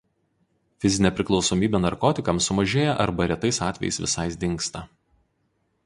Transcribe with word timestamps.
Fizinė 0.85 1.11
priklausomybė 1.19 1.81
narkotikams 1.85 2.49
sumažėja 2.51 2.97
arba 3.05 3.31
retais 3.33 3.63
atvejais 3.69 4.05
visai 4.07 4.29
dingsta. 4.47 4.87